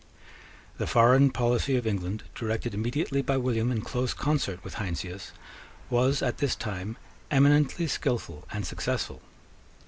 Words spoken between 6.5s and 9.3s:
time, eminently skilful and successful.